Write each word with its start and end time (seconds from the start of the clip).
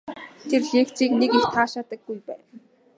Тэр 0.49 0.61
лекцийг 0.75 1.11
нэг 1.21 1.31
их 1.39 1.45
таашаадаггүй 1.53 2.17
байв. 2.27 2.43